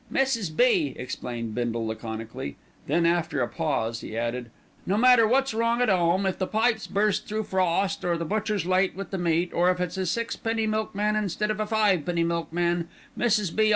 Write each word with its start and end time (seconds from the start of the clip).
"Mrs. 0.11 0.55
B.," 0.57 0.95
explained 0.97 1.53
Bindle 1.53 1.85
laconically. 1.85 2.55
Then 2.87 3.05
after 3.05 3.39
a 3.39 3.47
pause 3.47 4.01
he 4.01 4.17
added, 4.17 4.49
"No 4.83 4.97
matter 4.97 5.27
wot's 5.27 5.53
wrong 5.53 5.79
at 5.79 5.91
'ome, 5.91 6.25
if 6.25 6.39
the 6.39 6.47
pipes 6.47 6.87
burst 6.87 7.27
through 7.27 7.43
frost, 7.43 8.03
or 8.03 8.17
the 8.17 8.25
butcher's 8.25 8.65
late 8.65 8.95
with 8.95 9.11
the 9.11 9.19
meat, 9.19 9.53
or 9.53 9.69
if 9.69 9.79
it's 9.79 9.97
a 9.97 10.07
sixpenny 10.07 10.65
milkman 10.65 11.15
instead 11.15 11.51
of 11.51 11.59
a 11.59 11.67
fivepenny 11.67 12.23
milkman, 12.25 12.87
Mrs. 13.15 13.55
B. 13.55 13.69